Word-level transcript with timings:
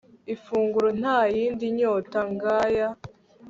ifunguro, 0.33 0.89
nta 0.99 1.17
yindi 1.35 1.65
nyota 1.77 2.19
ng'aya 2.31 2.87